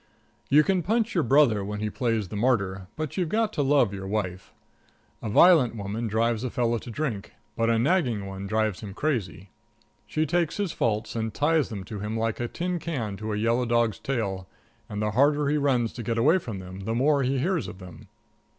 You 0.49 0.63
can 0.63 0.81
punch 0.81 1.13
your 1.13 1.23
brother 1.23 1.63
when 1.63 1.79
he 1.79 1.91
plays 1.91 2.29
the 2.29 2.35
martyr, 2.35 2.87
but 2.95 3.17
you've 3.17 3.29
got 3.29 3.53
to 3.53 3.61
love 3.61 3.93
your 3.93 4.07
wife. 4.07 4.51
A 5.21 5.29
violent 5.29 5.75
woman 5.75 6.07
drives 6.07 6.43
a 6.43 6.49
fellow 6.49 6.79
to 6.79 6.89
drink, 6.89 7.33
but 7.55 7.69
a 7.69 7.77
nagging 7.77 8.25
one 8.25 8.47
drives 8.47 8.79
him 8.79 8.95
crazy. 8.95 9.51
She 10.07 10.25
takes 10.25 10.57
his 10.57 10.71
faults 10.71 11.15
and 11.15 11.31
ties 11.31 11.69
them 11.69 11.83
to 11.83 11.99
him 11.99 12.17
like 12.17 12.39
a 12.39 12.47
tin 12.47 12.79
can 12.79 13.15
to 13.17 13.31
a 13.31 13.37
yellow 13.37 13.67
dog's 13.67 13.99
tail, 13.99 14.47
and 14.89 15.03
the 15.03 15.11
harder 15.11 15.49
he 15.49 15.57
runs 15.57 15.93
to 15.93 16.01
get 16.01 16.17
away 16.17 16.39
from 16.39 16.57
them 16.57 16.79
the 16.79 16.95
more 16.95 17.21
he 17.21 17.37
hears 17.37 17.67
of 17.67 17.77
them. 17.77 18.07